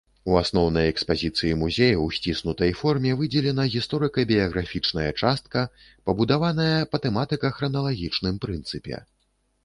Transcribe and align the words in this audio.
У 0.29 0.35
асноўнай 0.37 0.87
экспазіцыі 0.91 1.57
музея 1.63 1.95
ў 1.95 2.17
сціснутай 2.17 2.71
форме 2.79 3.11
выдзелена 3.19 3.65
гісторыка-біяграфічная 3.73 5.05
частка, 5.21 5.63
пабудаваная 6.11 6.79
па 6.91 7.01
тэматыка-храналагічным 7.05 8.41
прынцыпе. 8.47 8.97